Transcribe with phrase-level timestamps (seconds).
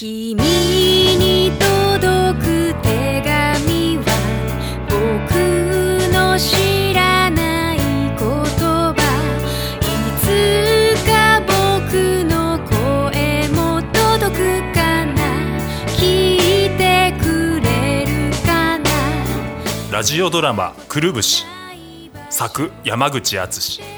[0.00, 4.04] 君に届く手紙は
[4.86, 4.94] 僕
[6.14, 8.94] の知らない言葉。
[9.80, 9.86] い
[10.20, 11.50] つか僕
[12.30, 15.14] の声も届くかな
[15.96, 18.84] 聞いてくれるかな
[19.90, 21.44] ラジオドラマ「くるぶし」
[22.30, 23.97] 作山口敦。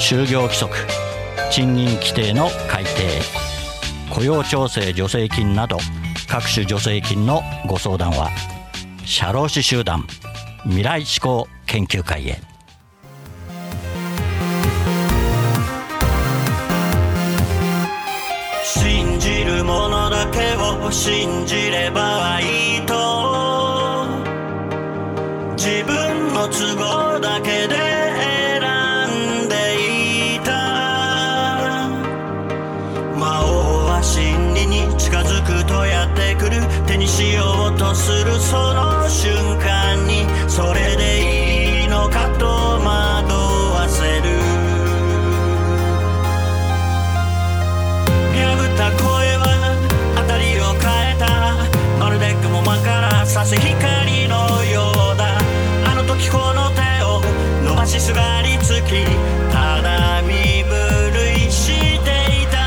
[0.00, 0.74] 就業規則
[1.50, 2.90] 賃金規定の改定
[4.10, 5.78] 雇用調整助成金など
[6.28, 8.30] 各種助成金のご相談は
[9.04, 10.06] 社労士集団
[10.64, 12.40] 未来志向研究会へ。
[18.64, 24.06] 信じるものだけを信じればいいと。
[25.56, 27.03] 自分の都合
[38.04, 43.32] するその瞬間にそれでいいのかと惑
[43.72, 44.28] わせる。
[48.36, 49.42] 破った声は
[50.16, 51.24] 当たりを変えた。
[51.98, 55.38] まるで雲間から差す光のようだ。
[55.90, 57.22] あの時この手を
[57.64, 59.06] 伸ばしすがりつき
[59.50, 61.68] ただ身震いし
[62.04, 62.58] ていた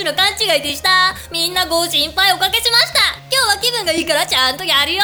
[0.00, 1.14] 私の勘違いでした。
[1.30, 3.00] みんなご心配おかけしました。
[3.30, 4.96] 今日は気分がいいからちゃんとやるよ。
[4.96, 5.02] よ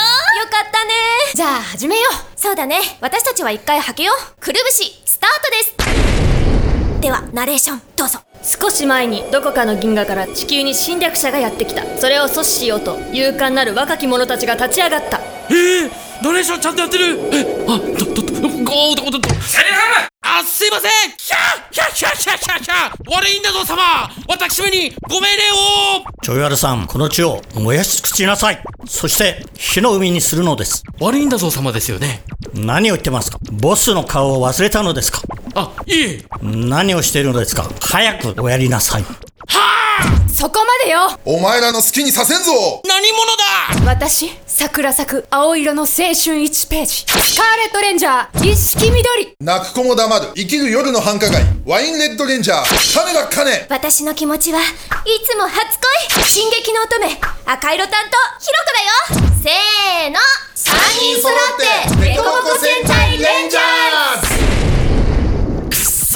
[0.50, 0.90] かったね。
[1.34, 2.40] じゃあ始めよう。
[2.40, 2.80] そうだね。
[3.02, 4.40] 私たちは一回はけよう。
[4.40, 7.00] くるぶしスタートです。
[7.02, 8.20] ではナレーションどうぞ。
[8.42, 11.82] 少し前にどこかの銀河から地球に侵略者がやってきた。
[11.98, 15.20] それを阻止しようと勇敢なる若き者たちが立ち上がった。
[15.50, 15.90] えー、
[16.24, 17.18] ナレーションちゃんとやってる。
[17.34, 19.28] えあどどどどごーどどど
[20.22, 20.90] あすいません。
[21.16, 23.14] キャーキャーキャーキャーキャーキャー。
[23.16, 24.08] 悪いんだぞ様。
[24.28, 26.04] 私めにご命令を。
[26.22, 28.62] ちょいわるさんこの地を燃やし尽くしなさい。
[28.86, 30.84] そして火の海にするのです。
[31.00, 32.22] 悪いんだぞ様ですよね。
[32.54, 33.38] 何を言ってますか？
[33.52, 35.22] ボスの顔を忘れたのですか？
[35.56, 36.24] あいえ。
[36.42, 37.68] 何をしているのですか？
[37.80, 39.04] 早くおやりなさい
[40.36, 41.18] そこまでよ。
[41.24, 42.52] お前らの好きにさせんぞ。
[42.84, 43.90] 何者だ？
[43.90, 47.06] 私桜咲く青色の青春1ページ。
[47.06, 49.34] スカーレットレンジャー一色緑。
[49.40, 50.32] 泣く子も黙る。
[50.34, 51.42] 生きる夜の繁華街。
[51.64, 52.64] ワインレッドレンジャー。
[52.66, 53.66] 金田金。
[53.70, 54.64] 私の気持ちはい
[55.26, 55.56] つも初
[56.12, 56.22] 恋。
[56.24, 57.06] 進撃の乙女。
[57.46, 59.32] 赤色担当ひろこだよ。
[59.42, 60.20] せーの。
[60.54, 60.68] 3
[61.00, 61.38] 人揃っ
[61.96, 64.55] てデコボコ戦隊レンジャーくっ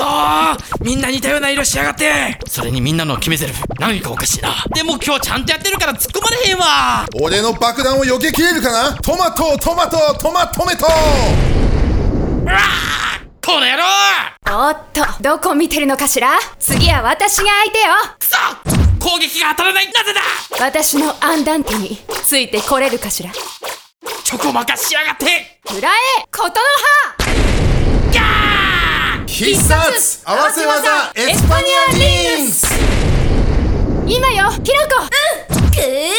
[0.01, 0.85] そー。
[0.85, 2.39] みんな似たような色しやがって。
[2.49, 4.65] それにみんなの決め台詞何かおかしいな。
[4.75, 7.07] でも今日ちゃんとやってるから突っ込まれへんわ。
[7.21, 8.95] 俺の爆弾を避けきれるかな？
[8.97, 10.87] トマトトマトトマトメト。
[10.87, 10.89] う
[12.47, 13.47] わー。
[13.47, 13.85] この野郎。
[14.69, 16.39] おっとどこ見てるのかしら？
[16.59, 17.87] 次は私が相手よ。
[18.19, 18.37] くそ
[18.99, 19.87] 攻撃が当たらない。
[19.87, 20.21] なぜだ。
[20.65, 23.31] 私のアンダンテについてこれるかしら？
[24.25, 25.61] チョコまかしやがって。
[25.77, 25.93] 裏へ
[26.31, 28.11] 琴の葉。
[28.13, 28.40] ギャー
[29.31, 31.93] 必殺合わせ技エスパニア
[32.37, 32.67] リンス。
[34.05, 35.07] 今よひろこ
[35.55, 36.11] グー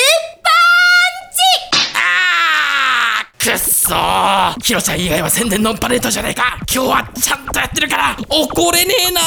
[1.94, 4.60] あーくっそー。
[4.64, 6.58] ヒロちゃん以外は宣伝のパレードじゃねえか。
[6.74, 9.22] 今日はちゃんとやってるから怒れねえな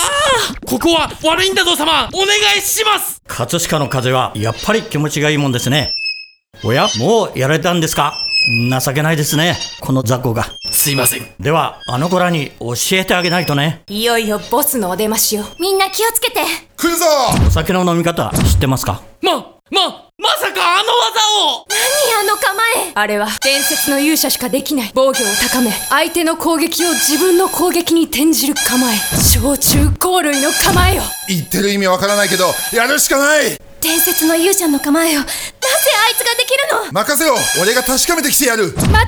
[0.66, 2.08] ここは悪いんだぞ様。
[2.14, 3.20] お願いします。
[3.28, 5.92] 葛飾の風はやっぱり気持ちがいいもんですね。
[6.64, 8.14] おやもうやられたんですか？
[8.84, 10.44] 情けないですねこの雑魚が
[10.84, 11.26] すいません。
[11.40, 13.80] ではあの子らに教えてあげないとね。
[13.88, 15.46] いよいよボスのお出ましよ。
[15.58, 16.42] みんな気をつけて。
[16.76, 17.06] 来るぞ！
[17.46, 19.00] お酒の飲み方知ってますか？
[19.22, 21.20] ま、ま、まさかあの技
[21.54, 21.66] を！
[21.70, 22.92] 何あの構え？
[22.94, 24.90] あれは伝説の勇者しかできない。
[24.94, 25.14] 防御を
[25.48, 25.70] 高め。
[25.88, 28.94] 相手の攻撃を自分の攻撃に転じる構え。
[29.22, 31.02] 小中高類の構えよ。
[31.28, 32.44] 言ってる意味わからないけど
[32.74, 33.58] やるしかない！
[33.80, 35.20] 伝説の勇者の構えを
[36.04, 36.92] あいつができるの。
[36.92, 37.34] 任せよ。
[37.62, 38.64] 俺が確かめてきてやる。
[38.64, 38.90] 待って。
[38.90, 39.06] むや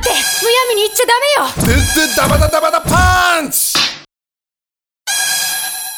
[0.70, 1.52] みに言っちゃダメよ。
[1.56, 3.76] ドゥッドゥダバダダバダパンチ。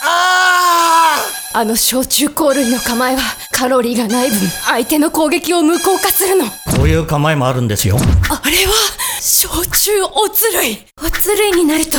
[0.03, 1.19] あ
[1.55, 3.23] あの小中高類の構えは
[3.53, 6.47] カロリーがない分相手の攻撃を無効化するの。
[6.47, 7.97] こういう構えもあるんですよ。
[7.97, 8.73] あれは
[9.21, 10.85] 小中おつるい。
[11.01, 11.93] おつるいになると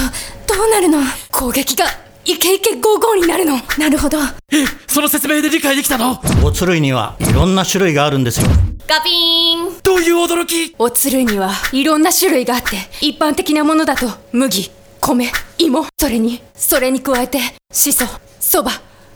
[0.54, 1.00] どうなるの？
[1.32, 1.86] 攻撃が
[2.26, 3.58] イケイケゴーゴーになるの。
[3.78, 4.18] なるほど
[4.52, 6.22] え、その説明で理解できたの？
[6.44, 8.48] おつるいにはいろんな種類があるんですよ
[8.90, 9.82] ガピーン。
[9.84, 10.74] どういう驚き。
[10.80, 17.38] おつるいにはいろんな種類があって一般的なものだと麦米芋それにそれに加えて
[17.72, 18.06] しそ
[18.40, 18.72] そば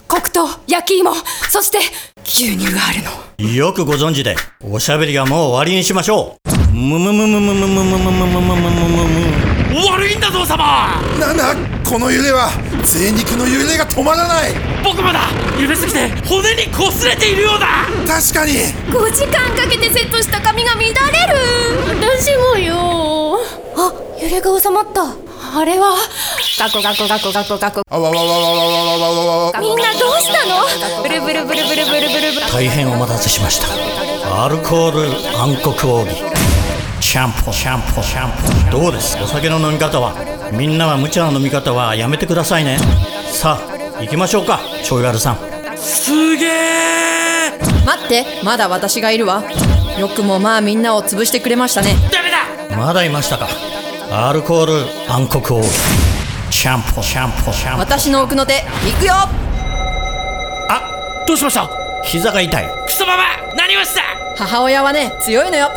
[0.07, 1.15] 黒糖焼き芋
[1.49, 1.79] そして
[2.23, 2.99] 牛乳がある
[3.47, 3.51] の。
[3.51, 6.71] よくご存知でおしゃべりはもう終わりにしましょう。
[6.71, 9.07] むむむむむむむむむむむむむむ。
[9.73, 11.01] むむ悪いんだぞ様。
[11.15, 12.49] ーなんだこの揺れは
[12.81, 14.53] 贅肉の揺れが止まらない。
[14.83, 15.29] 僕まだ
[15.61, 17.85] 揺れすぎて骨に擦れているようだ。
[18.09, 18.53] 確かに。
[18.89, 20.97] 5時間かけてセットした髪が乱れる。
[21.93, 23.37] 私もよ。
[23.77, 25.13] あ揺れが収まった。
[25.55, 25.93] あれは。
[26.57, 27.83] ガコガコガコガコガコ。
[27.87, 30.65] あわわわわわわわわわわみんなどうしたの？
[31.03, 32.51] ブルブルブルブルブルブルブル。
[32.51, 34.43] 大変お待たせしました。
[34.43, 36.23] アルコール暗黒奥義
[37.13, 40.15] シャンポシャンポシャンポどうですお酒の飲み方は。
[40.51, 42.79] みんなは無茶な飲み方はやめてくださいね。
[43.31, 45.77] さあ行きましょうかちょい悪さん。
[45.77, 47.51] すげえ
[47.85, 49.43] 待ってまだ私がいるわ。
[49.99, 51.93] よくもまあみんなを潰してくれましたね。
[52.11, 52.75] ダメだ！
[52.75, 53.47] まだいましたか。
[54.09, 54.73] アルコール
[55.07, 55.71] 暗黒奥義
[56.49, 59.13] シャンポシャンポシャンポ私の奥の手行くよ！
[61.27, 61.69] どうしました？
[62.05, 62.71] 膝が痛い。
[62.87, 63.23] クソママ
[63.55, 64.01] 何をした？
[64.35, 65.69] 母親はね強いのよ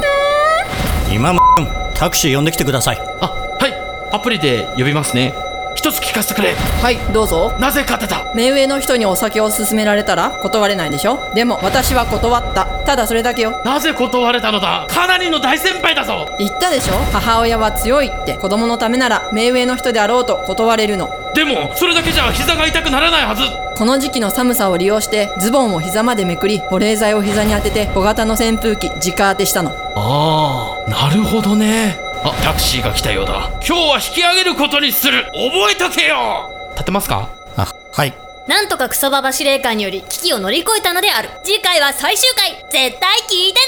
[1.99, 2.99] タクシー呼んできてください。
[3.21, 4.15] あはい。
[4.15, 5.35] アプリで呼びますね。
[5.75, 6.55] 一つ聞かせてくれ。
[6.55, 7.55] はいどうぞ。
[7.59, 8.33] なぜ勝てた？
[8.35, 11.33] 目上の人にお酒を勧められたら断れないでしょ？
[11.35, 12.67] でも私は断った。
[12.85, 13.63] ただそれだけよ。
[13.65, 14.87] なぜ断れたのだ？
[14.91, 16.35] かなりの大先輩だぞ。
[16.39, 16.95] 言ったでしょ？
[17.13, 18.37] 母親は強いって。
[18.39, 21.11] 子供のためなら目上の人であろうと断れるの。
[21.35, 23.43] でもそれだけじゃ膝が痛くならないはず。
[23.77, 31.99] この時期の寒さを利用してズボンを膝までめくり保冷剤を膝に当てて小型の扇風機直当てしたのああなるほどね。
[32.23, 33.51] あタクシーが来たようだ。
[33.67, 35.25] 今日は引き上げることにする。
[35.33, 36.49] 覚えとけよ。
[36.75, 37.29] 立てますか？
[37.57, 38.15] あはい。
[38.47, 41.31] なんとかクソババ司令官により危機を乗り越えたのである。
[41.43, 42.53] 次回は最終回。
[42.71, 43.67] 絶対聞いてね。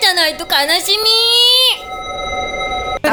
[0.00, 1.04] じゃないと悲しみ。
[3.02, 3.10] ど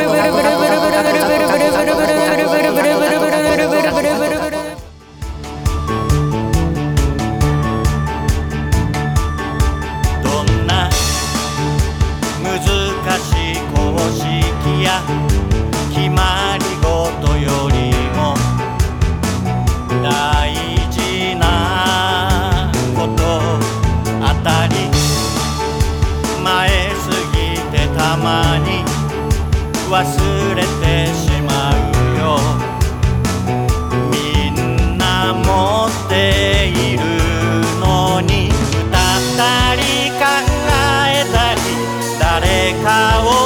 [42.69, 43.38] se acabó.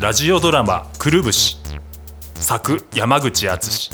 [0.00, 1.58] ラジオドラマ「くるぶし」
[2.38, 3.90] 作山口敦。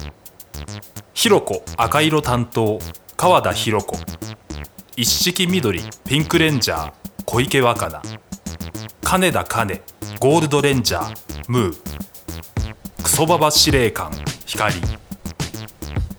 [1.15, 2.79] ひろこ赤色担当。
[3.17, 3.97] 川田ひろ子。
[4.97, 6.93] 一色緑ピンクレンジャー。
[7.25, 8.03] 小池若菜。
[9.03, 9.81] 金田金。
[10.21, 11.15] ゴールドレンジャー。
[11.49, 11.77] ムー。
[13.03, 14.11] クソババ司令官。
[14.45, 14.75] 光。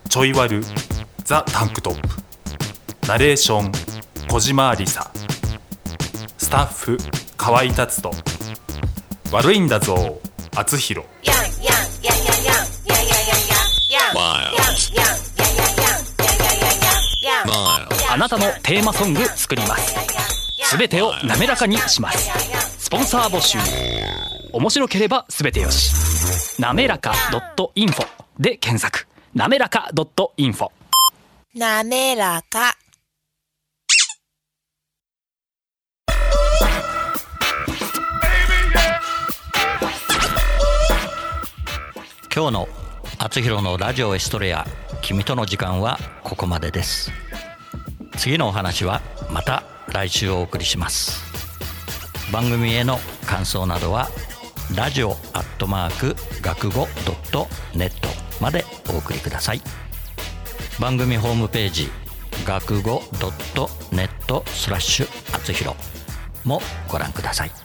[0.09, 0.63] ちょいワル
[1.23, 2.07] ザ・タンクトップ。
[3.07, 3.71] ナレーション。
[4.31, 5.11] 小島ありさ。
[6.39, 6.97] スタッフ。
[7.37, 8.34] 河合達人。
[9.35, 10.21] 悪いんだぞ。
[10.55, 11.05] 厚弘
[18.09, 19.93] あなたのテーマソング作ります。
[20.63, 22.31] すべてを滑らかにします。
[22.77, 23.57] スポンサー募集。
[24.53, 26.61] 面白ければすべてよし。
[26.61, 27.11] なめらか
[27.75, 28.07] .info
[28.39, 29.05] で検索。
[29.33, 29.91] なめらか
[30.37, 30.69] .info
[31.53, 32.77] なめらか。
[42.35, 42.67] 今日の
[43.17, 44.67] 厚弘のラジオエストレア
[45.01, 47.09] 君との時間はここまでです。
[48.17, 49.01] 次のお話は
[49.31, 51.23] また来週お送りします。
[52.33, 54.09] 番組への感想などは
[54.75, 58.09] ラジオアットマーク学語ドットネット
[58.41, 59.61] までお送りください。
[60.77, 61.87] 番組ホームページ
[62.45, 65.77] 学語ドットネットスラッシュ厚弘
[66.43, 67.64] もご覧ください。